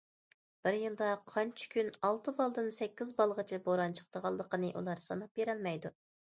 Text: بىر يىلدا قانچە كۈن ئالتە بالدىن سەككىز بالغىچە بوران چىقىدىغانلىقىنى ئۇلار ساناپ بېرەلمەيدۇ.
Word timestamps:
بىر 0.67 0.77
يىلدا 0.83 1.09
قانچە 1.33 1.67
كۈن 1.75 1.91
ئالتە 2.09 2.33
بالدىن 2.39 2.73
سەككىز 2.79 3.13
بالغىچە 3.21 3.61
بوران 3.69 3.95
چىقىدىغانلىقىنى 4.01 4.75
ئۇلار 4.77 5.07
ساناپ 5.09 5.41
بېرەلمەيدۇ. 5.41 5.97